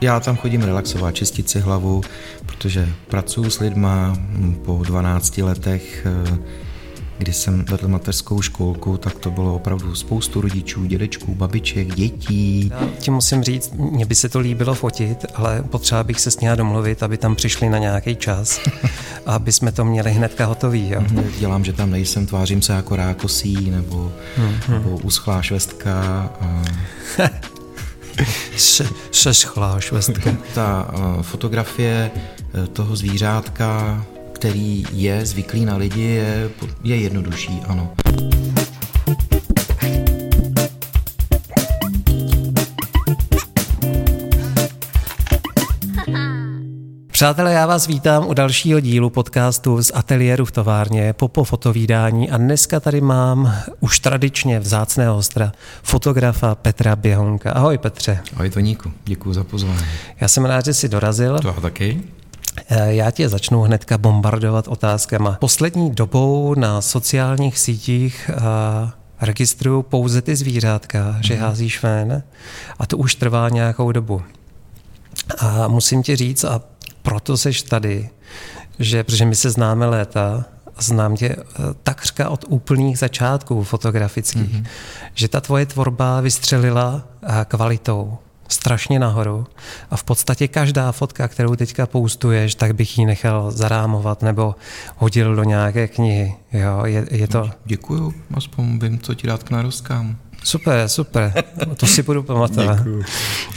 [0.00, 2.00] Já tam chodím relaxovat, čistit si hlavu,
[2.46, 4.16] protože pracuji s lidma
[4.64, 6.06] po 12 letech
[7.18, 12.72] když jsem vedl mateřskou školku, tak to bylo opravdu spoustu rodičů, dědečků, babiček, dětí.
[12.74, 16.40] Já ti musím říct, mně by se to líbilo fotit, ale potřeba bych se s
[16.40, 18.60] ní domluvit, aby tam přišli na nějaký čas,
[19.26, 20.90] aby jsme to měli hnedka hotový.
[20.90, 21.00] Jo.
[21.00, 24.72] Mhm, dělám, že tam nejsem, tvářím se jako rákosí nebo, mm-hmm.
[24.72, 26.30] nebo uschlá švestka.
[26.40, 26.62] A...
[28.56, 30.36] se, se schlá švestka.
[30.54, 32.10] Ta uh, fotografie
[32.54, 34.02] uh, toho zvířátka
[34.36, 36.50] který je zvyklý na lidi, je,
[36.84, 37.94] je jednodušší, ano.
[47.16, 52.36] Přátelé, já vás vítám u dalšího dílu podcastu z ateliéru v továrně Popo fotovídání a
[52.36, 55.52] dneska tady mám už tradičně vzácného hostra,
[55.82, 57.52] fotografa Petra Běhonka.
[57.52, 58.20] Ahoj Petře.
[58.34, 59.80] Ahoj Toníku, děkuji za pozvání.
[60.20, 61.38] Já jsem rád, že jsi dorazil.
[61.38, 62.02] To taky.
[62.68, 65.36] Eh, já tě začnu hnedka bombardovat otázkama.
[65.40, 71.42] Poslední dobou na sociálních sítích eh, registruju pouze ty zvířátka, že mhm.
[71.42, 72.22] házíš ven
[72.78, 74.22] a to už trvá nějakou dobu.
[75.38, 76.60] A musím ti říct, a
[77.06, 78.10] proto seš tady,
[78.78, 80.44] že, protože my se známe léta,
[80.78, 81.44] znám tě eh,
[81.82, 84.66] takřka od úplných začátků fotografických, mm-hmm.
[85.14, 87.02] že ta tvoje tvorba vystřelila
[87.44, 89.46] kvalitou strašně nahoru
[89.90, 94.54] a v podstatě každá fotka, kterou teďka poustuješ, tak bych ji nechal zarámovat nebo
[94.96, 96.34] hodil do nějaké knihy.
[96.52, 97.50] Jo, je, je to...
[97.64, 100.16] Děkuju, aspoň vím, co ti dát k narostkám.
[100.46, 101.44] Super, super,
[101.76, 102.78] to si budu pamatovat.
[102.78, 103.02] Děkuju.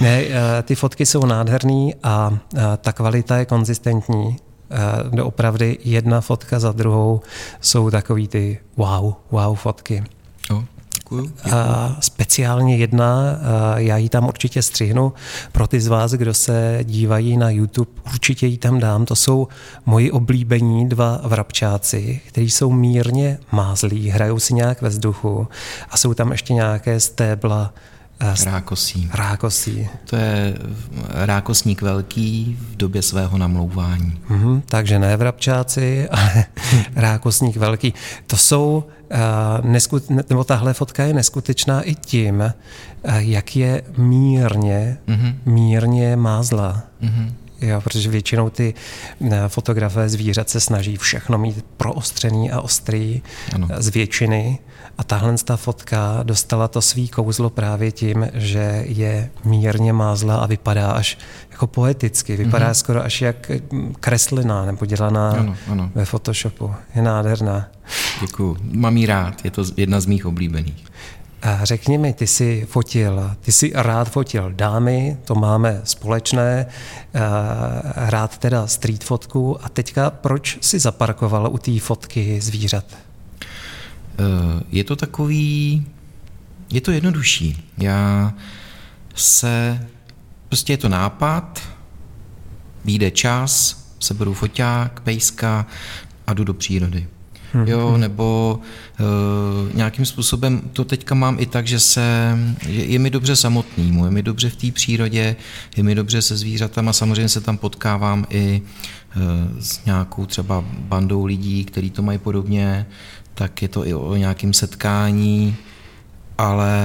[0.02, 4.38] Ne, eh, ty fotky jsou nádherný a eh, ta kvalita je konzistentní.
[4.72, 4.78] Eh,
[5.10, 7.22] doopravdy jedna fotka za druhou
[7.62, 10.04] jsou takový ty wow, wow fotky.
[10.50, 10.64] Jo,
[11.10, 11.32] Děkuju.
[11.52, 13.40] A speciálně jedna,
[13.76, 15.14] já ji tam určitě střihnu.
[15.52, 19.06] Pro ty z vás, kdo se dívají na YouTube, určitě ji tam dám.
[19.06, 19.48] To jsou
[19.86, 25.48] moji oblíbení dva vrabčáci, kteří jsou mírně mázlí, hrajou si nějak ve vzduchu
[25.90, 27.74] a jsou tam ještě nějaké stébla
[28.46, 29.10] Rákosí.
[29.14, 29.90] Rákosí.
[30.06, 30.58] To je
[31.08, 34.20] rákosník velký v době svého namlouvání.
[34.30, 36.46] Mm-hmm, takže ne vrabčáci, ale
[36.96, 37.94] rákosník velký.
[38.28, 44.98] To jsou, uh, neskut, nebo tahle fotka je neskutečná i tím, uh, jak je mírně,
[45.08, 45.36] mm-hmm.
[45.46, 46.84] mírně mázla.
[47.02, 47.32] Mm-hmm.
[47.62, 48.74] Jo, protože většinou ty
[49.48, 53.22] fotografé zvířat se snaží všechno mít proostřený a ostrý
[53.56, 53.68] ano.
[53.78, 54.60] z většiny.
[54.98, 60.46] A tahle ta fotka dostala to svý kouzlo právě tím, že je mírně mázla a
[60.46, 61.18] vypadá až
[61.52, 62.38] jako poeticky.
[62.38, 62.74] Vypadá mm-hmm.
[62.74, 63.52] skoro až jak
[64.00, 65.92] kreslená nebo dělaná ano, ano.
[65.96, 66.74] ve Photoshopu.
[66.96, 67.68] Je nádherná.
[68.22, 68.58] Děkuju.
[68.62, 69.46] Mám jí rád.
[69.46, 70.86] Je to jedna z mých oblíbených.
[71.64, 76.66] Řekni mi, ty jsi fotil, ty jsi rád fotil dámy, to máme společné,
[77.96, 82.86] rád teda street fotku a teďka proč si zaparkoval u té fotky zvířat?
[84.20, 85.86] Eh, je to takový,
[86.72, 87.74] je to jednodušší.
[87.78, 88.34] Já
[89.16, 89.88] se,
[90.48, 91.60] prostě je to nápad,
[92.86, 95.66] vyjde čas, seberu foťák, pejska
[96.28, 97.08] a jdu do přírody.
[97.54, 97.68] Hmm.
[97.68, 98.60] Jo, nebo
[99.00, 102.38] uh, nějakým způsobem to teďka mám i tak, že se,
[102.68, 105.36] je, je mi dobře samotný, je mi dobře v té přírodě,
[105.78, 108.62] je mi dobře se zvířatama, samozřejmě se tam potkávám i
[109.16, 112.86] uh, s nějakou třeba bandou lidí, kteří to mají podobně,
[113.34, 115.56] tak je to i o nějakém setkání,
[116.38, 116.80] ale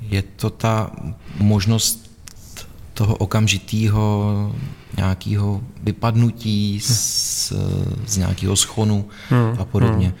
[0.00, 0.90] je to ta
[1.38, 2.10] možnost
[2.94, 4.54] toho okamžitého
[4.96, 7.52] nějakého vypadnutí z,
[8.06, 9.56] z nějakého schonu hmm.
[9.58, 10.06] a podobně.
[10.06, 10.16] Hmm.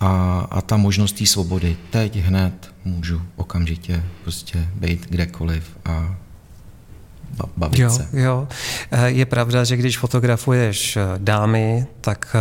[0.00, 1.76] A, a ta možnost té svobody.
[1.90, 6.14] Teď hned můžu okamžitě prostě být kdekoliv a
[7.56, 8.08] bavit jo, se.
[8.12, 8.48] Jo.
[8.90, 12.36] Eh, je pravda, že když fotografuješ eh, dámy, tak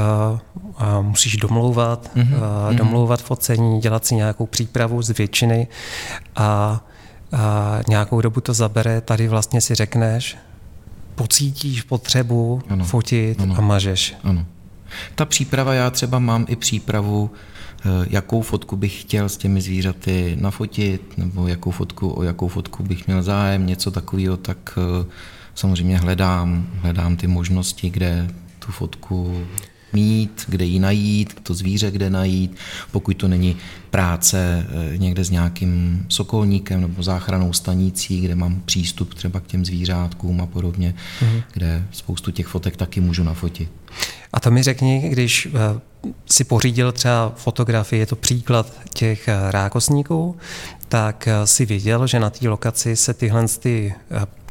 [0.80, 2.75] uh, musíš domlouvat, mm-hmm.
[2.75, 5.68] domlouvat focení, dělat si nějakou přípravu z většiny
[6.36, 6.81] a
[7.31, 10.38] a nějakou dobu to zabere, tady vlastně si řekneš,
[11.16, 14.16] pocítíš potřebu ano, fotit ano, a mažeš.
[14.24, 14.45] Ano.
[15.16, 17.31] Ta příprava, já třeba mám i přípravu,
[17.80, 22.84] eh, jakou fotku bych chtěl s těmi zvířaty nafotit, nebo jakou fotku, o jakou fotku
[22.84, 25.06] bych měl zájem, něco takového, tak eh,
[25.56, 28.28] samozřejmě hledám, hledám ty možnosti, kde
[28.60, 29.45] tu fotku
[29.95, 32.56] mít, kde ji najít, to zvíře kde najít,
[32.92, 33.57] pokud to není
[33.89, 39.65] práce eh, někde s nějakým sokolníkem nebo záchranou stanicí, kde mám přístup třeba k těm
[39.65, 41.44] zvířátkům a podobně, mm-hmm.
[41.53, 43.69] kde spoustu těch fotek taky můžu nafotit.
[44.33, 45.80] A to mi řekni, když eh,
[46.25, 50.36] si pořídil třeba fotografii, je to příklad těch eh, rákosníků,
[50.88, 53.94] tak si viděl, že na té lokaci se tyhle ty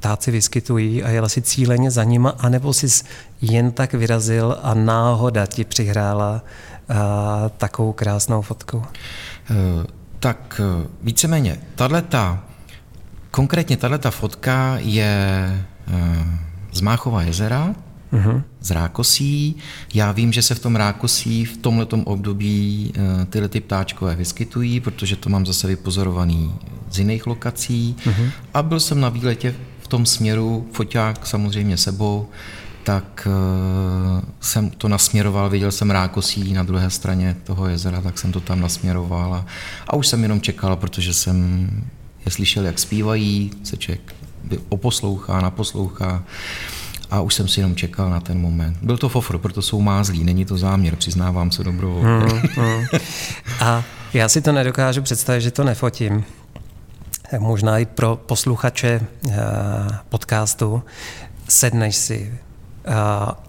[0.04, 2.86] ptáci vyskytují a jela si cíleně za nima, anebo si
[3.40, 6.42] jen tak vyrazil a náhoda ti přihrála
[6.90, 6.96] uh,
[7.56, 8.76] takovou krásnou fotku?
[8.76, 8.84] Uh,
[10.20, 10.60] tak
[11.02, 12.38] víceméně, tato,
[13.30, 15.94] konkrétně tato fotka je uh,
[16.72, 17.74] z Máchova jezera,
[18.12, 18.42] uh-huh.
[18.60, 19.56] z Rákosí.
[19.94, 22.92] Já vím, že se v tom Rákosí v tomto období
[23.30, 26.54] tyhle ty ptáčkové vyskytují, protože to mám zase vypozorovaný
[26.90, 27.96] z jiných lokací.
[28.04, 28.30] Uh-huh.
[28.54, 29.54] A byl jsem na výletě
[29.94, 32.28] tom směru, foťák samozřejmě sebou,
[32.84, 38.32] tak uh, jsem to nasměroval, viděl jsem rákosí na druhé straně toho jezera, tak jsem
[38.32, 39.46] to tam nasměroval a,
[39.86, 41.68] a už jsem jenom čekal, protože jsem
[42.26, 44.14] je slyšel, jak zpívají, se člověk
[44.68, 46.22] oposlouchá, naposlouchá
[47.10, 48.76] a už jsem si jenom čekal na ten moment.
[48.82, 52.08] Byl to fofr, proto jsou mázlí, není to záměr, přiznávám se dobrovolně.
[52.08, 52.86] Hmm, hmm.
[53.60, 56.24] A já si to nedokážu představit, že to nefotím.
[57.38, 59.34] Možná i pro posluchače eh,
[60.08, 60.82] podcastu
[61.48, 62.92] sedneš si eh,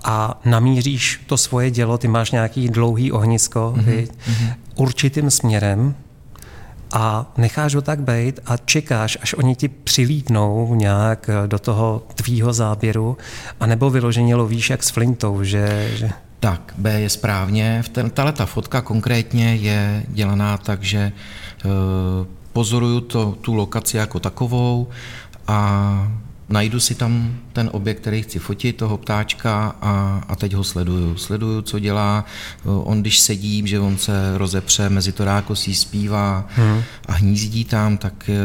[0.04, 4.08] a namíříš to svoje dělo, ty máš nějaký dlouhý ohnisko, mm-hmm.
[4.76, 5.96] určitým směrem
[6.94, 12.54] a necháš ho tak být a čekáš, až oni ti přilítnou nějak do toho tvýho
[12.54, 13.18] záběru,
[13.60, 15.92] anebo vyloženě lovíš jak s flintou, že...
[15.96, 16.10] že...
[16.40, 17.84] Tak, B je správně.
[18.14, 21.12] Tahle ta fotka konkrétně je dělaná tak, že e,
[22.56, 24.88] pozoruju to, tu lokaci jako takovou
[25.48, 25.60] a
[26.50, 31.18] najdu si tam ten objekt, který chci fotit, toho ptáčka a, a teď ho sleduju.
[31.18, 32.26] Sleduju, co dělá.
[32.64, 36.84] On, když sedí, že on se rozepře mezi to rákosí, zpívá hmm.
[37.08, 38.36] a hnízdí tam, tak e,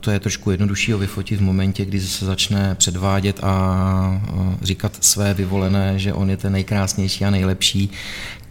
[0.00, 4.22] to je trošku jednodušší ho vyfotit v momentě, kdy se začne předvádět a
[4.62, 7.90] říkat své vyvolené, že on je ten nejkrásnější a nejlepší,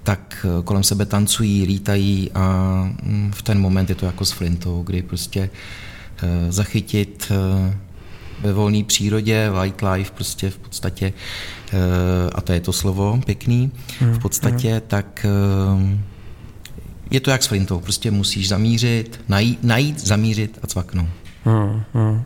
[0.04, 4.32] tak e, kolem sebe tancují, lítají a mm, v ten moment je to jako s
[4.32, 5.50] flintou, kdy prostě
[6.24, 7.32] e, zachytit
[8.42, 11.14] ve volné přírodě, wildlife prostě v podstatě,
[11.74, 11.78] eh,
[12.36, 14.82] a to je to slovo pěkný, v hmm, podstatě, hmm.
[14.88, 15.98] tak eh,
[17.12, 21.10] je to jak s flintou, prostě musíš zamířit, najít, najít zamířit a cvaknout.
[21.46, 22.14] Hmm, hmm.
[22.14, 22.24] Uh,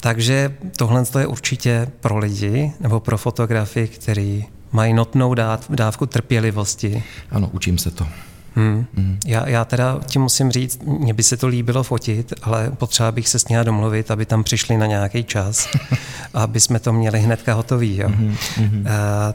[0.00, 5.34] takže tohle je určitě pro lidi nebo pro fotografy, kteří mají notnou
[5.68, 7.04] dávku trpělivosti.
[7.30, 8.06] Ano, učím se to.
[8.54, 8.86] Hmm.
[8.96, 9.18] Hmm.
[9.26, 13.28] Já, já teda ti musím říct, mně by se to líbilo fotit, ale potřeba bych
[13.28, 15.68] se s ním domluvit, aby tam přišli na nějaký čas,
[16.34, 17.96] aby jsme to měli hnedka hotový.
[17.96, 18.08] Jo.
[18.08, 18.36] Hmm.
[18.56, 18.80] Hmm.
[18.80, 18.86] Uh,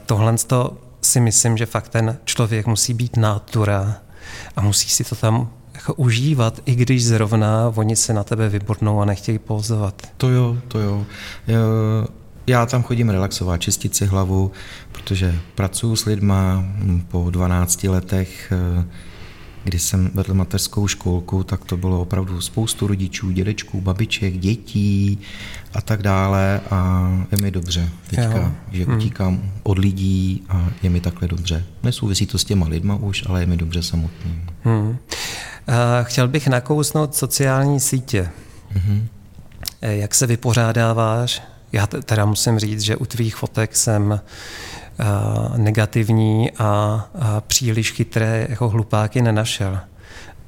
[0.06, 3.96] tohle to si myslím, že fakt ten člověk musí být natura
[4.56, 9.00] a musí si to tam jako užívat, i když zrovna oni se na tebe vybornou
[9.00, 10.02] a nechtějí pouzovat.
[10.16, 11.06] To jo, to jo.
[12.46, 14.52] Já tam chodím relaxovat, čistit si hlavu,
[14.92, 16.64] protože pracuji s lidma
[17.08, 18.84] po 12 letech eh,
[19.66, 25.18] kdy jsem vedl mateřskou školku, tak to bylo opravdu spoustu rodičů, dědečků, babiček, dětí
[25.74, 28.52] a tak dále a je mi dobře teďka, jo.
[28.72, 28.96] že hmm.
[28.96, 31.64] utíkám od lidí a je mi takhle dobře.
[31.82, 34.42] Nesouvisí to s těma lidma už, ale je mi dobře samotný.
[34.62, 34.96] Hmm.
[36.02, 38.28] Chtěl bych nakousnout sociální sítě.
[38.70, 39.08] Hmm.
[39.82, 41.42] Jak se vypořádáváš?
[41.72, 44.20] Já teda musím říct, že u tvých fotek jsem
[45.56, 46.64] negativní a,
[47.20, 49.78] a příliš chytré jako hlupáky nenašel.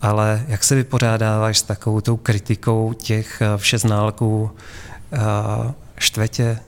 [0.01, 4.51] Ale jak se vypořádáváš s takovou tou kritikou těch všeználků
[5.99, 6.59] štvetě?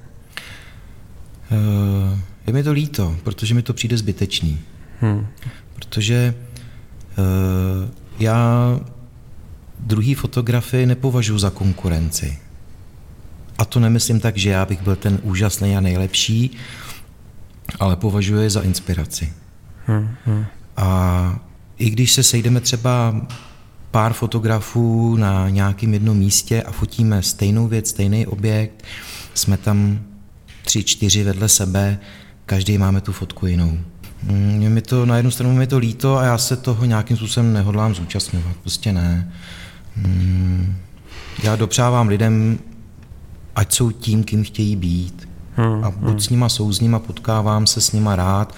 [1.51, 4.61] Uh, je mi to líto, protože mi to přijde zbytečný.
[5.01, 5.27] Hmm.
[5.75, 6.35] Protože
[7.19, 7.25] uh,
[8.19, 8.79] já
[9.79, 12.39] druhý fotografii nepovažuji za konkurenci.
[13.61, 16.51] A to nemyslím tak, že já bych byl ten úžasný a nejlepší,
[17.81, 19.33] ale považuje je za inspiraci.
[19.87, 20.45] Hmm, hmm.
[20.77, 21.41] A
[21.79, 23.27] i když se sejdeme třeba
[23.91, 28.85] pár fotografů na nějakém jednom místě a fotíme stejnou věc, stejný objekt,
[29.35, 30.01] jsme tam
[30.65, 31.99] tři, čtyři vedle sebe,
[32.47, 33.79] každý máme tu fotku jinou.
[34.69, 37.95] Mi to, na jednu stranu mi to líto a já se toho nějakým způsobem nehodlám
[37.95, 39.33] zúčastňovat, prostě ne.
[39.97, 40.77] Hmm.
[41.43, 42.59] Já dopřávám lidem,
[43.57, 45.29] ať jsou tím, kým chtějí být.
[45.57, 46.21] Hmm, a buď hmm.
[46.21, 48.55] s nima souzním a potkávám se s nima rád,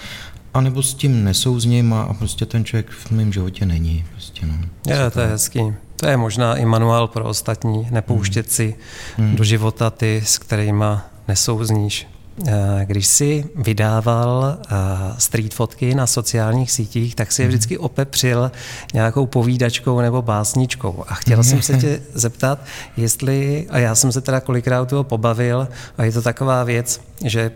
[0.55, 4.05] anebo s tím nesouzním a, a prostě ten člověk v mém životě není.
[4.13, 4.55] Prostě, no.
[4.87, 5.61] Je, to je hezký.
[5.97, 8.53] To je možná i manuál pro ostatní, nepouštět hmm.
[8.53, 8.75] si
[9.17, 9.37] hmm.
[9.37, 10.85] do života ty, s kterými
[11.29, 12.07] nesouzníš.
[12.47, 14.77] Eh, když jsi vydával eh,
[15.19, 17.49] street fotky na sociálních sítích, tak si je mhm.
[17.49, 18.53] vždycky opepřil
[18.95, 21.05] nějakou povídačkou nebo básničkou.
[21.09, 22.59] A chtěl jsem se tě zeptat,
[22.97, 27.51] jestli, a já jsem se teda kolikrát toho pobavil, a je to taková věc, že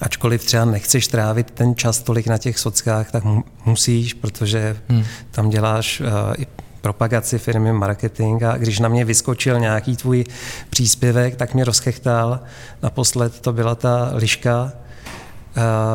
[0.00, 3.24] ačkoliv třeba nechceš trávit ten čas tolik na těch sockách, tak
[3.64, 5.04] musíš, protože hmm.
[5.30, 6.44] tam děláš uh,
[6.82, 10.24] propagaci firmy, marketing a když na mě vyskočil nějaký tvůj
[10.70, 12.40] příspěvek, tak mě rozchechtal.
[12.82, 14.72] Naposled to byla ta liška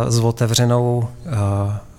[0.08, 1.34] s otevřenou uh,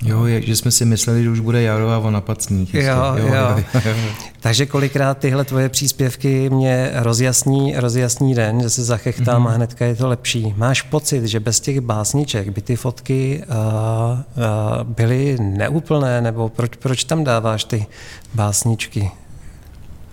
[0.02, 2.74] Jo, je, že jsme si mysleli, že už bude jaro a on napacník.
[2.74, 3.64] Jo, jo, jo, jo.
[3.84, 3.92] jo.
[4.40, 9.48] Takže kolikrát tyhle tvoje příspěvky mě rozjasní, rozjasní den, že se zachechtám mm-hmm.
[9.48, 10.54] a hnedka je to lepší.
[10.56, 16.76] Máš pocit, že bez těch básniček by ty fotky uh, uh, byly neúplné, nebo proč,
[16.76, 17.86] proč tam dáváš ty
[18.34, 19.10] básničky?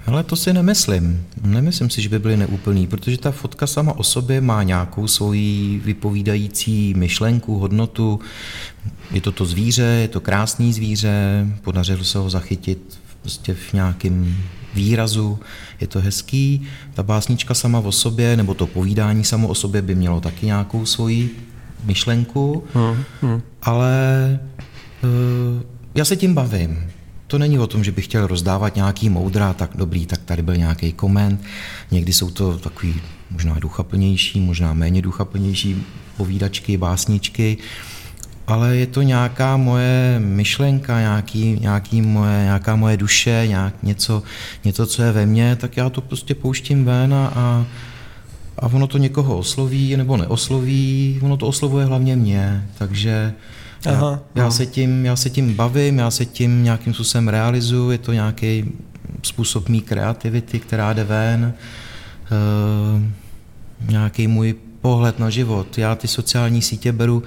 [0.06, 1.26] Ale to si nemyslím.
[1.42, 5.82] Nemyslím si, že by byly neúplný, protože ta fotka sama o sobě má nějakou svoji
[5.86, 8.20] vypovídající myšlenku, hodnotu.
[9.12, 14.38] Je to to zvíře, je to krásný zvíře, podařilo se ho zachytit prostě v nějakém
[14.74, 15.40] výrazu,
[15.82, 16.68] je to hezký.
[16.94, 20.86] Ta básnička sama o sobě, nebo to povídání samo o sobě by mělo taky nějakou
[20.86, 21.36] svoji
[21.84, 23.42] myšlenku, hmm, hmm.
[23.62, 24.40] ale
[25.04, 25.62] uh,
[25.96, 26.95] já se tím bavím.
[27.36, 30.58] To není o tom, že bych chtěl rozdávat nějaký moudra, tak dobrý, tak tady byl
[30.58, 31.44] nějaký koment.
[31.92, 32.96] Někdy jsou to takový
[33.32, 35.84] možná duchaplnější, možná méně duchaplnější
[36.18, 37.58] povídačky, básničky,
[38.48, 44.24] ale je to nějaká moje myšlenka, nějaký, nějaký moje, nějaká moje duše, nějak něco,
[44.64, 47.66] něco, co je ve mně, tak já to prostě pouštím ven a, a,
[48.60, 53.34] a ono to někoho osloví nebo neosloví, ono to oslovuje hlavně mě, takže
[53.86, 57.92] Aha, já, já, se tím, já se tím bavím, já se tím nějakým způsobem realizuju,
[57.92, 58.72] je to nějaký
[59.24, 63.12] způsob mý kreativity, která jde ven, e,
[63.92, 65.78] nějaký můj pohled na život.
[65.78, 67.24] Já ty sociální sítě beru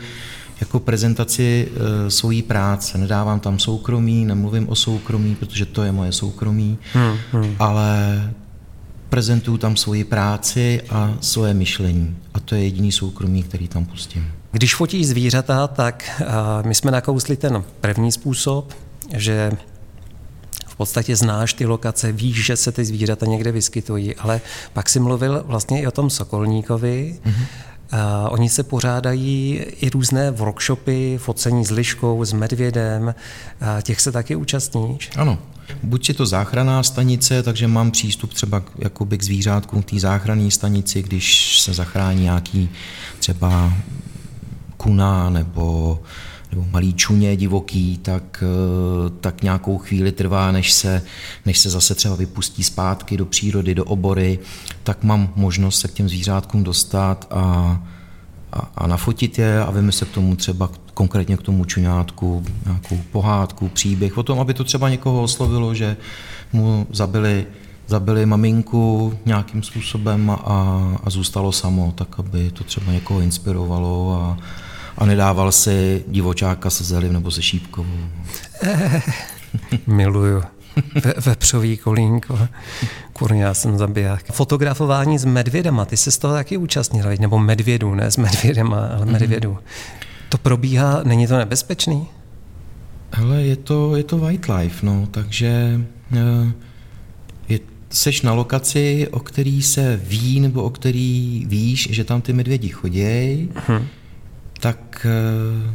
[0.60, 2.98] jako prezentaci e, svojí práce.
[2.98, 7.54] Nedávám tam soukromí, nemluvím o soukromí, protože to je moje soukromí, hmm, hmm.
[7.58, 8.22] ale
[9.08, 12.16] prezentuju tam svoji práci a svoje myšlení.
[12.34, 14.37] A to je jediný soukromí, který tam pustím.
[14.50, 16.22] Když fotíš zvířata, tak
[16.64, 18.74] my jsme nakousli ten první způsob,
[19.16, 19.52] že
[20.66, 24.40] v podstatě znáš ty lokace, víš, že se ty zvířata někde vyskytují, ale
[24.72, 27.18] pak si mluvil vlastně i o tom Sokolníkovi.
[27.26, 27.46] Mm-hmm.
[27.92, 27.98] Uh,
[28.30, 33.02] oni se pořádají i různé workshopy, focení s liškou, s medvědem.
[33.04, 35.10] Uh, těch se taky účastníš?
[35.16, 35.38] Ano.
[35.82, 40.50] Buď je to záchranná stanice, takže mám přístup třeba jakoby k zvířátkům v té záchranné
[40.50, 42.70] stanici, když se zachrání nějaký
[43.18, 43.72] třeba
[44.78, 45.98] kuna nebo,
[46.50, 51.02] nebo malý čuně divoký, tak, eh, tak nějakou chvíli trvá, než se,
[51.46, 54.38] než se zase třeba vypustí zpátky do přírody, do obory,
[54.82, 57.42] tak mám možnost se k těm zvířátkům dostat a,
[58.52, 63.00] a, a nafotit je a víme se k tomu třeba konkrétně k tomu čuňátku, nějakou
[63.12, 65.96] pohádku, příběh o tom, aby to třeba někoho oslovilo, že
[66.52, 67.46] mu zabili
[67.88, 70.36] zabili maminku nějakým způsobem a,
[71.04, 74.38] a zůstalo samo, tak aby to třeba někoho inspirovalo a,
[74.98, 77.98] a nedával si divočáka se zeliv nebo se šípkovou.
[79.86, 80.42] Miluju.
[81.04, 82.38] Ve, vepřový kolínko.
[83.12, 84.32] Kurně, já jsem zabiják.
[84.32, 89.06] Fotografování s medvědama, ty se z toho taky účastnil, nebo medvědů, ne s medvědama, ale
[89.06, 89.52] medvědů.
[89.52, 90.04] Mm-hmm.
[90.28, 92.06] To probíhá, není to nebezpečný?
[93.12, 95.80] Hele, je to, je to white life, no, takže
[96.12, 96.52] eh,
[97.48, 102.32] je, seš na lokaci, o který se ví, nebo o který víš, že tam ty
[102.32, 103.86] medvědi chodí, hmm
[104.60, 105.74] tak eh,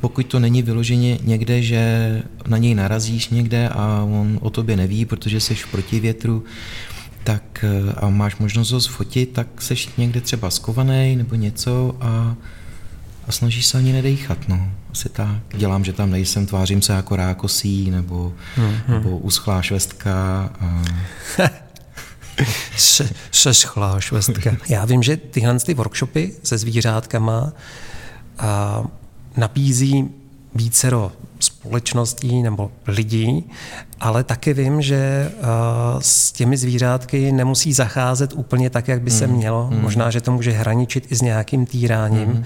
[0.00, 5.04] pokud to není vyloženě někde, že na něj narazíš někde a on o tobě neví,
[5.04, 6.44] protože jsi v protivětru,
[7.24, 12.36] tak eh, a máš možnost ho sfotit, tak seš někde třeba skovaný nebo něco a,
[13.28, 14.70] a snažíš se ani nedejchat, no.
[14.92, 15.42] Asi tak.
[15.56, 18.96] Dělám, že tam nejsem, tvářím se jako rákosí nebo, hmm, hmm.
[18.96, 20.12] nebo uschlá švestka.
[20.60, 20.82] A...
[22.76, 24.56] se, seschlá švestka.
[24.68, 27.52] Já vím, že tyhle ty workshopy se zvířátkama
[28.38, 28.84] a,
[29.36, 30.10] nabízí
[30.54, 33.50] vícero společností nebo lidí,
[34.00, 35.44] ale taky vím, že uh,
[36.00, 39.36] s těmi zvířátky nemusí zacházet úplně tak, jak by se hmm.
[39.36, 39.68] mělo.
[39.70, 39.82] Mm.
[39.82, 42.28] Možná, že to může hraničit i s nějakým týráním.
[42.28, 42.44] Mm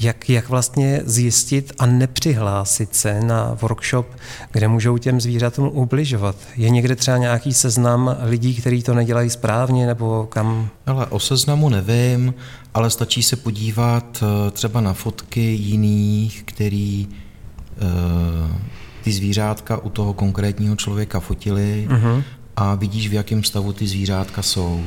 [0.00, 4.06] jak, jak vlastně zjistit a nepřihlásit se na workshop,
[4.52, 6.36] kde můžou těm zvířatům ubližovat?
[6.56, 10.68] Je někde třeba nějaký seznam lidí, kteří to nedělají správně, nebo kam?
[10.86, 12.34] Ale o seznamu nevím,
[12.74, 18.56] ale stačí se podívat eh, třeba na fotky jiných, který uh,
[19.04, 22.22] ty zvířátka u toho konkrétního člověka fotili uh-huh.
[22.56, 24.84] a vidíš, v jakém stavu ty zvířátka jsou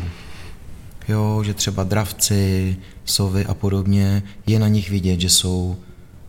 [1.12, 5.77] jo, že třeba dravci, sovy a podobně, je na nich vidět, že jsou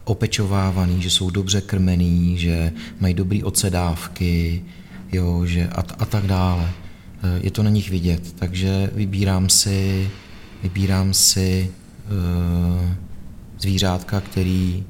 [0.05, 4.63] opečovávaný, že jsou dobře krmený, že mají dobrý ocedávky,
[5.13, 6.71] jo, že a, a tak dále.
[7.23, 10.11] E, je to na nich vidět, takže vybírám si,
[10.63, 11.71] vybírám si
[12.11, 12.91] uh,
[13.59, 14.85] zvířátka, který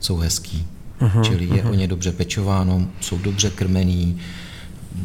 [0.00, 0.66] jsou hezký.
[1.00, 1.70] Uh-huh, Čili je uh-huh.
[1.70, 4.18] o ně dobře pečováno, jsou dobře krmený,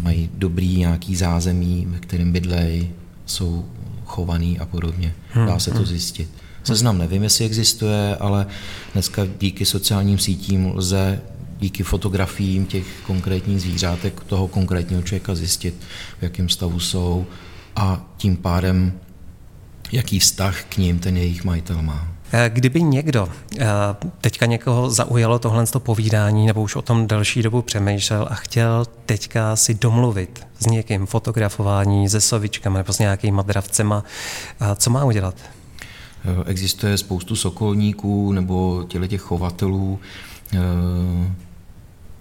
[0.01, 2.89] mají dobrý nějaký zázemí, ve kterém bydlej,
[3.25, 3.65] jsou
[4.07, 5.13] chovaný a podobně.
[5.45, 6.29] Dá se to zjistit.
[6.63, 8.47] Seznam nevím, jestli existuje, ale
[8.93, 11.21] dneska díky sociálním sítím lze
[11.59, 15.75] díky fotografiím těch konkrétních zvířátek toho konkrétního člověka zjistit,
[16.19, 17.25] v jakém stavu jsou
[17.75, 18.93] a tím pádem
[19.91, 22.16] jaký vztah k ním ten jejich majitel má.
[22.31, 23.29] Eh, kdyby někdo
[23.59, 23.65] eh,
[24.21, 29.55] teďka někoho zaujalo tohle povídání nebo už o tom delší dobu přemýšlel a chtěl teďka
[29.55, 34.03] si domluvit s někým fotografování, se sovičkami nebo s nějakýma dravcema,
[34.61, 35.35] eh, co má udělat?
[36.45, 39.99] Existuje spoustu sokolníků nebo těch chovatelů,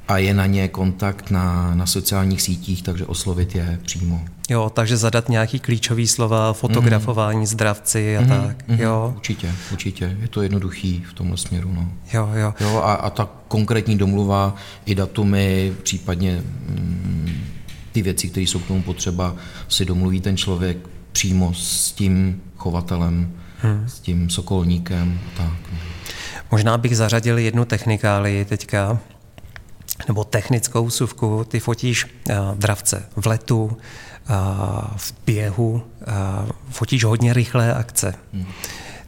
[0.09, 4.21] a je na ně kontakt na, na sociálních sítích, takže oslovit je přímo.
[4.51, 7.47] Jo, takže zadat nějaký klíčový slova, fotografování, mm.
[7.47, 8.69] zdravci a mm, tak.
[8.69, 9.13] Mm, jo.
[9.17, 10.17] Určitě, určitě.
[10.21, 11.73] Je to jednoduchý v tomhle směru.
[11.75, 11.89] No.
[12.13, 12.55] Jo, jo.
[12.61, 14.55] jo a, a ta konkrétní domluva,
[14.87, 17.45] i datumy, případně mm,
[17.93, 19.37] ty věci, které jsou k tomu potřeba,
[19.69, 20.77] si domluví ten člověk
[21.13, 23.85] přímo s tím chovatelem, hmm.
[23.89, 25.21] s tím sokolníkem.
[25.37, 25.53] Tak.
[25.73, 25.79] No.
[26.51, 28.99] Možná bych zařadil jednu technikálii teďka,
[30.09, 33.77] nebo technickou suvku, ty fotíš uh, dravce v letu, uh,
[34.97, 38.15] v běhu, uh, fotíš hodně rychlé akce.
[38.33, 38.47] Hmm.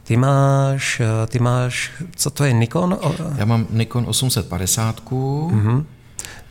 [0.03, 2.99] Ty máš, ty máš, co to je, Nikon?
[3.37, 5.01] Já mám Nikon 850.
[5.01, 5.83] Mm-hmm.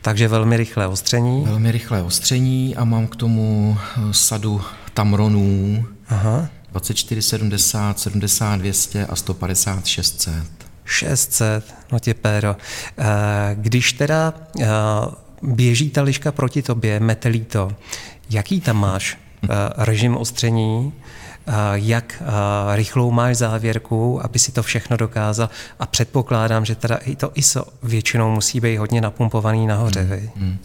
[0.01, 1.45] Takže velmi rychlé ostření.
[1.45, 3.77] Velmi rychlé ostření a mám k tomu
[4.11, 4.61] sadu
[4.93, 5.85] Tamronů.
[6.09, 6.49] Aha.
[6.71, 10.58] 24, 70, 70, 200 a 150, 600.
[10.89, 12.55] 600, no tě péro.
[12.97, 13.05] Eh,
[13.53, 14.67] když teda eh,
[15.41, 17.71] běží ta liška proti tobě, metelí to,
[18.29, 20.93] jaký tam máš eh, režim ostření,
[21.73, 22.23] jak
[22.73, 25.49] rychlou máš závěrku, aby si to všechno dokázal.
[25.79, 30.01] A předpokládám, že teda i to ISO většinou musí být hodně napumpovaný nahoře.
[30.01, 30.57] Hmm, hmm.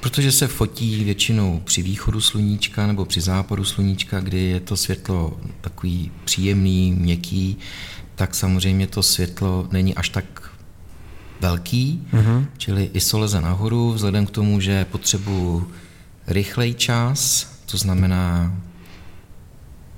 [0.00, 5.38] Protože se fotí většinou při východu sluníčka nebo při západu sluníčka, kdy je to světlo
[5.60, 7.58] takový příjemný, měkký,
[8.18, 10.24] tak samozřejmě to světlo není až tak
[11.40, 12.46] velký, mm-hmm.
[12.56, 15.70] čili ISO leze nahoru, vzhledem k tomu, že potřebuji
[16.26, 18.54] rychlej čas, to znamená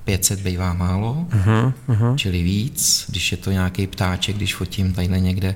[0.04, 2.16] 500 bývá málo, mm-hmm.
[2.16, 5.54] čili víc, když je to nějaký ptáček, když fotím tadyhle někde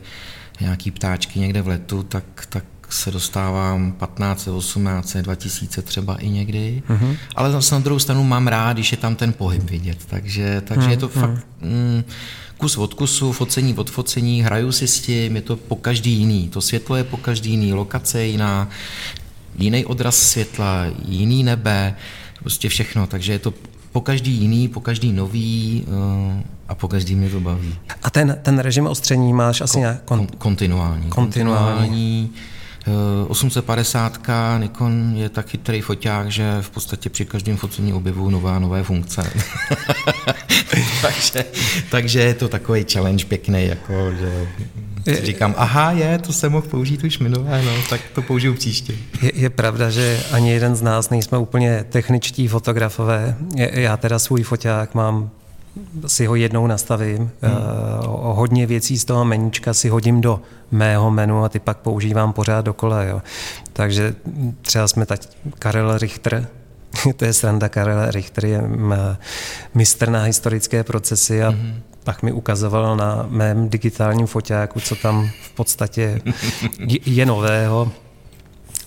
[0.61, 6.83] nějaký ptáčky někde v letu, tak, tak se dostávám 15, 18, 2000 třeba i někdy,
[6.89, 7.17] mm-hmm.
[7.37, 10.87] ale zase na druhou stranu mám rád, když je tam ten pohyb vidět, takže, takže
[10.87, 10.91] mm-hmm.
[10.91, 12.05] je to fakt mm,
[12.59, 16.49] kus od kusu, focení od focení, hraju si s tím, je to po každý jiný,
[16.49, 18.69] to světlo je po každý jiný, lokace je jiná,
[19.59, 21.95] jiný odraz světla, jiný nebe,
[22.41, 23.55] prostě všechno, takže je to
[23.93, 27.75] po každý jiný, po každý nový uh, a po každý mě to baví.
[28.03, 30.05] A ten, ten režim ostření máš asi nějak...
[30.05, 31.09] Kon, kontinuální.
[31.09, 31.79] Kontinuální.
[31.79, 32.31] kontinuální
[33.29, 38.61] 850 eh, Nikon je tak chytrý foťák, že v podstatě při každém focení objevují nové
[38.61, 39.23] nové funkce.
[41.03, 41.45] takže,
[41.91, 44.47] takže je to takový challenge pěkný, jako, že
[45.07, 48.95] je, říkám, aha, je, to jsem mohl použít už minulé, no, tak to použiju příště.
[49.23, 53.37] Je, je pravda, že ani jeden z nás nejsme úplně techničtí fotografové.
[53.57, 55.31] Já teda svůj foťák mám
[56.07, 57.31] si ho jednou nastavím.
[57.43, 57.53] Hmm.
[57.53, 62.33] Uh, hodně věcí z toho meníčka si hodím do mého menu a ty pak používám
[62.33, 63.03] pořád dokola.
[63.03, 63.23] Jo.
[63.73, 64.15] Takže
[64.63, 66.49] třeba jsme teď Karel Richter,
[67.17, 68.63] to je sranda Karel Richter, je
[69.75, 71.81] mistr na historické procesy a hmm.
[72.05, 76.21] pak mi ukazoval na mém digitálním foťáku, co tam v podstatě
[77.07, 77.93] je nového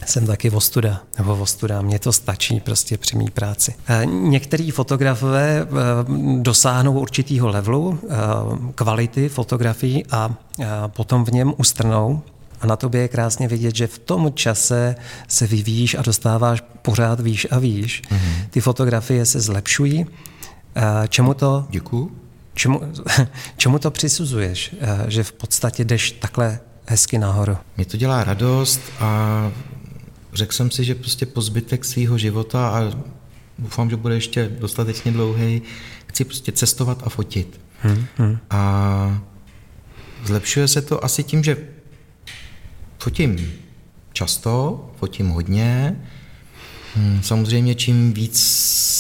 [0.09, 3.73] jsem taky vostuda, nebo vostuda, mně to stačí prostě při mý práci.
[3.87, 5.67] Eh, některý fotografové eh,
[6.41, 8.15] dosáhnou určitýho levelu, eh,
[8.75, 10.35] kvality fotografií a
[10.87, 12.21] potom v něm ustrnou,
[12.61, 14.95] a na tobě je krásně vidět, že v tom čase
[15.27, 18.01] se vyvíjíš a dostáváš pořád výš a výš.
[18.01, 18.47] Mm-hmm.
[18.49, 20.05] Ty fotografie se zlepšují.
[21.09, 21.65] Čemu to...
[21.69, 22.11] Děkuju.
[22.53, 22.81] Čemu,
[23.57, 24.75] čemu to přisuzuješ,
[25.07, 27.57] že v podstatě jdeš takhle hezky nahoru?
[27.77, 29.51] Mě to dělá radost a
[30.37, 32.91] řekl jsem si, že prostě po zbytek svého života a
[33.59, 35.61] doufám, že bude ještě dostatečně dlouhý,
[36.07, 37.59] chci prostě cestovat a fotit.
[37.81, 38.37] Hmm, hmm.
[38.49, 39.21] A
[40.25, 41.57] zlepšuje se to asi tím, že
[42.99, 43.53] fotím
[44.13, 46.01] často, fotím hodně.
[46.95, 48.43] Hmm, samozřejmě čím víc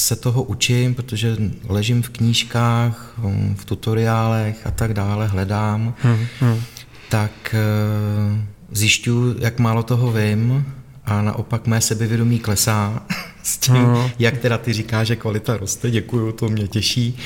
[0.07, 6.25] se toho učím, protože ležím v knížkách, hm, v tutoriálech a tak dále, hledám, hmm,
[6.39, 6.61] hmm.
[7.09, 10.65] tak eh, zjišťuju, jak málo toho vím
[11.07, 13.03] a naopak mé sebevědomí klesá
[13.43, 14.09] s tím, mm.
[14.19, 17.17] jak teda ty říká, že kvalita roste, děkuju, to mě těší,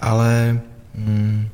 [0.00, 0.60] ale
[0.94, 1.48] mm,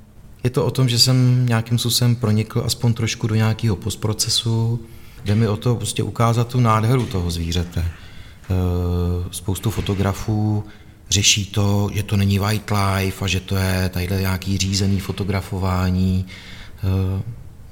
[0.44, 4.80] je to o tom, že jsem nějakým způsobem pronikl aspoň trošku do nějakého postprocesu
[5.24, 7.84] Jde mi o to prostě ukázat tu nádheru toho zvířete.
[9.30, 10.64] Spoustu fotografů
[11.10, 16.26] řeší to, že to není white life a že to je tadyhle nějaký řízený fotografování.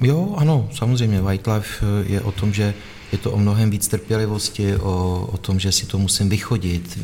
[0.01, 2.75] Jo, ano, samozřejmě, white life je o tom, že
[3.13, 6.99] je to o mnohem víc trpělivosti, o, o tom, že si to musím vychodit,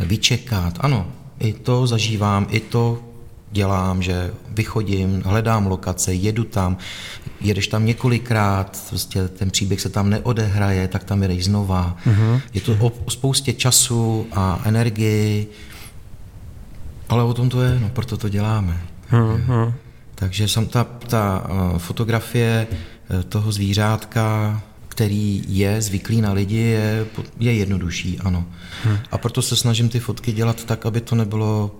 [0.00, 0.78] vyčekat.
[0.80, 1.06] Ano,
[1.38, 2.98] i to zažívám, i to
[3.52, 6.76] dělám, že vychodím, hledám lokace, jedu tam,
[7.40, 11.96] jedeš tam několikrát, prostě ten příběh se tam neodehraje, tak tam jedeš znova.
[12.06, 12.40] Uh-huh.
[12.54, 15.46] Je to o, o spoustě času a energii,
[17.08, 18.80] ale o tom to je, no proto to děláme.
[19.12, 19.72] Uh-huh.
[20.20, 27.06] Takže sam ta, ta uh, fotografie uh, toho zvířátka, který je zvyklý na lidi, je,
[27.38, 28.44] je jednodušší, ano.
[28.84, 28.98] Hmm.
[29.10, 31.70] A proto se snažím ty fotky dělat tak, aby to nebylo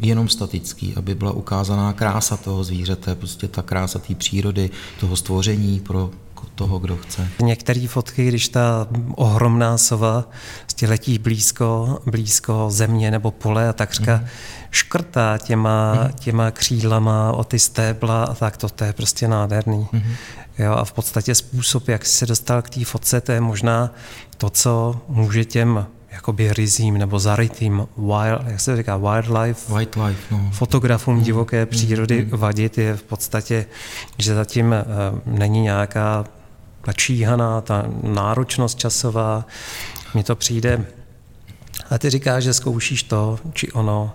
[0.00, 5.80] jenom statický, aby byla ukázaná krása toho zvířete, prostě ta krása té přírody, toho stvoření
[5.80, 6.10] pro
[6.54, 7.28] toho, kdo chce.
[7.42, 10.24] Některé fotky, když ta ohromná sova
[10.62, 14.26] prostě letí blízko, blízko země nebo pole a takřka mm.
[14.70, 16.12] škrtá těma, mm.
[16.12, 19.86] těma křídlama o ty stébla a tak to, to je prostě nádherný.
[19.92, 20.02] Mm.
[20.58, 23.90] Jo, a v podstatě způsob, jak se dostal k té fotce, to je možná
[24.36, 25.86] to, co může těm
[26.22, 30.50] jakoby rizím nebo zarytým wild, jak se říká, wildlife, wildlife no.
[30.52, 31.22] fotografům mm.
[31.22, 32.38] divoké mm, přírody mm.
[32.38, 33.66] vadit je v podstatě,
[34.18, 36.24] že zatím uh, není nějaká
[36.84, 39.44] ta číhaná, ta náročnost časová.
[40.14, 40.84] Mně to přijde,
[41.90, 44.12] a ty říkáš, že zkoušíš to, či ono,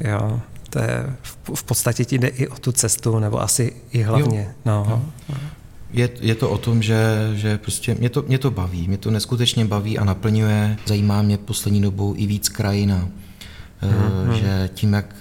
[0.00, 1.16] jo, to je,
[1.54, 4.40] v podstatě ti jde i o tu cestu, nebo asi i hlavně.
[4.40, 4.52] Jo.
[4.64, 5.02] No.
[5.28, 5.36] Jo.
[5.92, 9.10] Je, je to o tom, že, že prostě mě to, mě to baví, mě to
[9.10, 10.76] neskutečně baví a naplňuje.
[10.86, 13.08] Zajímá mě poslední dobou i víc krajina.
[13.82, 14.32] Mm-hmm.
[14.32, 15.16] Že tím, jak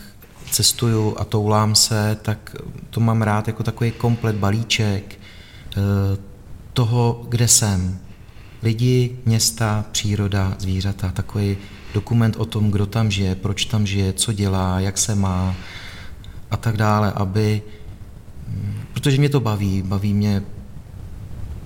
[0.51, 2.55] cestuju a toulám se, tak
[2.89, 5.77] to mám rád jako takový komplet balíček eh,
[6.73, 7.99] toho, kde jsem.
[8.63, 11.58] Lidi, města, příroda, zvířata, takový
[11.93, 15.55] dokument o tom, kdo tam žije, proč tam žije, co dělá, jak se má
[16.51, 17.62] a tak dále, aby,
[18.93, 20.43] protože mě to baví, baví mě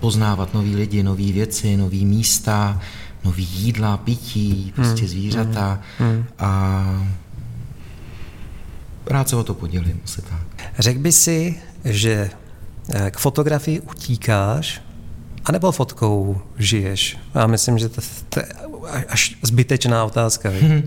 [0.03, 2.81] poznávat nový lidi, nové věci, nové místa,
[3.23, 5.07] nový jídla, pití, prostě hmm.
[5.07, 6.11] zvířata hmm.
[6.11, 6.25] hmm.
[6.39, 7.07] a
[9.07, 10.71] rád se o to podělím, asi tak.
[10.79, 12.29] Řekl by si, že
[12.93, 14.81] eh, k fotografii utíkáš,
[15.45, 17.17] anebo fotkou žiješ?
[17.35, 18.45] Já myslím, že to, to je
[19.09, 20.49] až zbytečná otázka.
[20.49, 20.83] Hmm.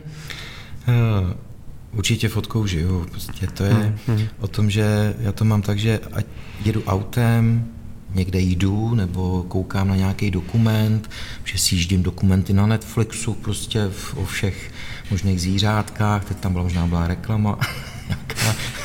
[1.93, 3.07] Určitě fotkou žiju.
[3.11, 4.29] Prostě to je hmm.
[4.41, 6.27] o tom, že já to mám tak, že ať
[6.65, 7.76] jedu autem,
[8.17, 11.11] někde jdu nebo koukám na nějaký dokument,
[11.45, 14.71] že si jíždím dokumenty na Netflixu prostě v, o všech
[15.11, 17.59] možných zvířátkách, teď tam byla možná byla reklama.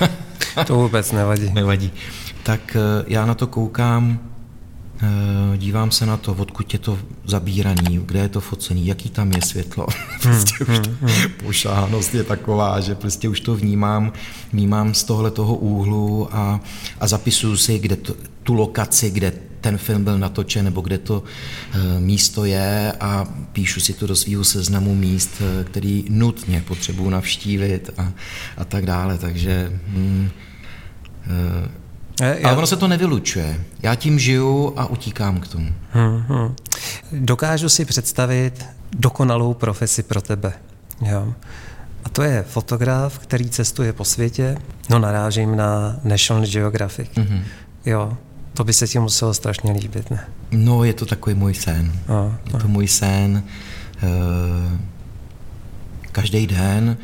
[0.67, 1.49] to vůbec nevadí.
[1.53, 1.91] Nevadí.
[2.43, 4.19] Tak eh, já na to koukám,
[5.01, 9.31] eh, dívám se na to, odkud je to zabíraný, kde je to focený, jaký tam
[9.31, 9.87] je světlo.
[10.21, 11.31] prostě hmm, už to, hmm, hmm.
[11.45, 14.13] pošáhnost je taková, že prostě už to vnímám,
[14.53, 16.59] vnímám z tohle toho úhlu a,
[16.99, 18.13] a zapisuju si, kde to,
[18.43, 21.23] tu lokaci, kde ten film byl natočen, nebo kde to
[21.73, 27.09] e, místo je a píšu si to do svého seznamu míst, e, který nutně potřebuji
[27.09, 28.11] navštívit a,
[28.57, 29.17] a tak dále.
[29.17, 30.29] Takže hm,
[31.27, 31.81] e,
[32.43, 33.63] ale ono se to nevylučuje.
[33.83, 35.73] Já tím žiju a utíkám k tomu.
[35.91, 36.55] Hmm, hmm.
[37.11, 40.53] Dokážu si představit dokonalou profesi pro tebe.
[41.01, 41.33] Jo.
[42.03, 44.57] A to je fotograf, který cestuje po světě.
[44.89, 47.09] No narážím na National Geographic.
[47.09, 47.41] Mm-hmm.
[47.85, 48.17] Jo,
[48.53, 50.27] to by se ti muselo strašně líbit, ne?
[50.51, 51.91] No, je to takový můj sen.
[52.07, 53.43] A, je to můj sen.
[53.97, 54.77] Eh,
[56.11, 56.97] každý den,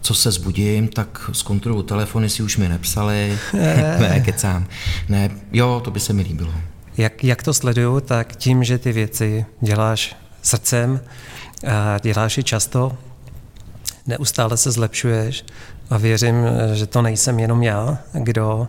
[0.00, 3.38] co se zbudím, tak zkontroluji telefony, si už mi nepsali.
[3.98, 4.66] ne, kecám.
[5.08, 6.52] Ne, jo, to by se mi líbilo.
[6.96, 11.00] Jak, jak to sleduju, tak tím, že ty věci děláš srdcem,
[11.66, 12.98] a děláš je často,
[14.06, 15.44] neustále se zlepšuješ
[15.90, 16.34] a věřím,
[16.74, 18.68] že to nejsem jenom já, kdo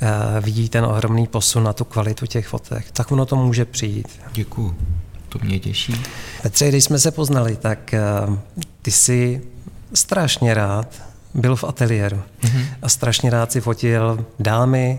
[0.00, 4.08] Eh, vidí ten ohromný posun na tu kvalitu těch fotek, tak ono to může přijít.
[4.32, 4.74] Děkuju,
[5.28, 6.02] to mě těší.
[6.42, 8.00] Petře, když jsme se poznali, tak eh,
[8.82, 9.42] ty jsi
[9.94, 11.02] strašně rád
[11.34, 12.64] byl v ateliéru mm-hmm.
[12.82, 14.98] a strašně rád si fotil dámy,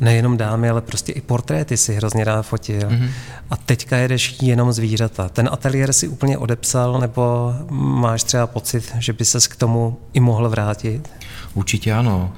[0.00, 2.88] nejenom dámy, ale prostě i portréty si hrozně rád fotil.
[2.88, 3.10] Mm-hmm.
[3.50, 5.28] A teďka jedeš jenom zvířata.
[5.28, 10.20] Ten ateliér si úplně odepsal, nebo máš třeba pocit, že by ses k tomu i
[10.20, 11.10] mohl vrátit?
[11.54, 12.32] Určitě ano.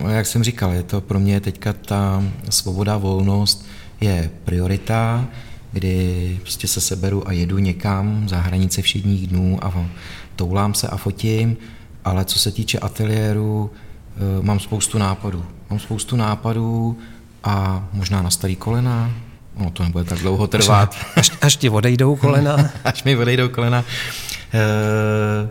[0.00, 3.66] Uh, jak jsem říkal, je to pro mě teďka ta svoboda, volnost
[4.00, 5.24] je priorita,
[5.72, 9.86] kdy prostě se seberu a jedu někam za hranice všedních dnů a
[10.36, 11.56] toulám se a fotím,
[12.04, 13.70] ale co se týče ateliéru,
[14.38, 15.44] uh, mám spoustu nápadů.
[15.70, 16.98] Mám spoustu nápadů
[17.44, 19.10] a možná na starý kolena,
[19.56, 20.96] no to nebude tak dlouho trvat.
[21.16, 22.70] Až, až ti odejdou kolena?
[22.84, 23.84] až mi odejdou kolena.
[24.54, 25.48] E,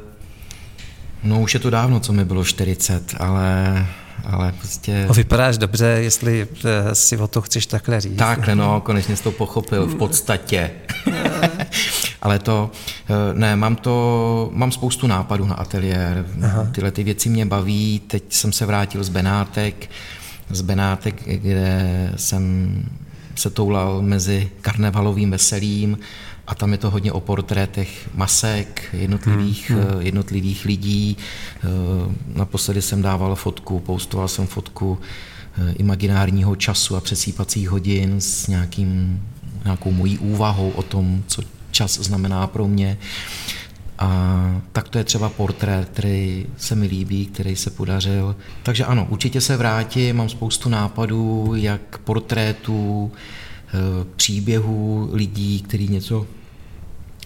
[1.23, 3.85] no už je to dávno, co mi bylo 40, ale
[4.25, 5.05] ale prostě...
[5.09, 8.17] O, vypadáš dobře, jestli eh, si o to chceš takhle říct.
[8.17, 10.71] Takhle, no, konečně jsi to pochopil, v podstatě.
[12.21, 12.71] ale to,
[13.09, 16.25] eh, ne, mám to, mám spoustu nápadů na ateliér.
[16.43, 16.67] Aha.
[16.71, 19.89] Tyhle ty věci mě baví, teď jsem se vrátil z Benátek,
[20.49, 22.73] z Benátek, kde jsem
[23.35, 25.97] se toulal mezi karnevalovým veselím
[26.47, 30.01] a tam je to hodně o portrétech masek, jednotlivých, hmm, hmm.
[30.01, 31.17] jednotlivých lidí.
[31.17, 31.67] Eh,
[32.35, 34.97] naposledy jsem dával fotku, poustoval jsem fotku
[35.57, 39.21] eh, imaginárního času a přesýpacích hodin s nějakým,
[39.63, 41.41] nějakou mojí úvahou o tom, co
[41.79, 42.97] čas znamená pro mě.
[43.99, 44.09] A
[44.71, 48.35] tak to je třeba portrét, který se mi líbí, který se podařil.
[48.63, 56.27] Takže ano, určitě se vrátím, mám spoustu nápadů, jak portrétů, eh, příběhů lidí, kteří něco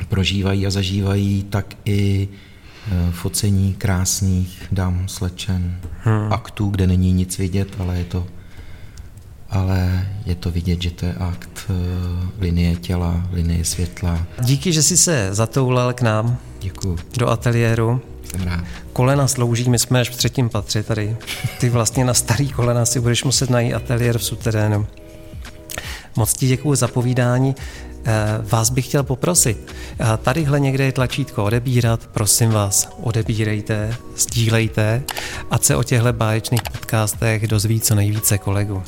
[0.10, 6.34] prožívají a zažívají, tak i eh, focení krásných dam, slečen, hmm.
[6.34, 8.28] aktů, kde není nic vidět, ale je to
[9.54, 11.76] ale je to vidět, že to je akt uh,
[12.40, 14.26] linie těla, linie světla.
[14.42, 16.38] Díky, že jsi se zatoulal k nám.
[16.60, 16.98] Děkuji.
[17.18, 18.02] Do ateliéru.
[18.24, 18.64] Jsem rád.
[18.94, 21.18] Kolena slouží, my jsme až v třetím patře tady.
[21.60, 24.88] Ty vlastně na starý kolena si budeš muset najít ateliér v suterénu.
[26.16, 27.56] Moc ti děkuji za povídání.
[28.06, 35.04] Eh, vás bych chtěl poprosit, eh, tadyhle někde je tlačítko odebírat, prosím vás, odebírejte, sdílejte,
[35.52, 38.84] a se o těchto báječných podcastech dozví co nejvíce kolegů.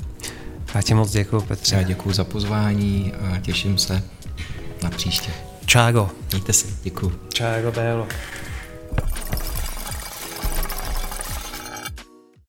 [0.75, 1.75] Já ti moc děkuji, Petře.
[1.75, 4.03] Já děkuji za pozvání a těším se
[4.83, 5.31] na příště.
[5.65, 6.09] Čágo.
[6.31, 7.19] Mějte se, děkuji.
[7.33, 8.07] Čágo Bélo.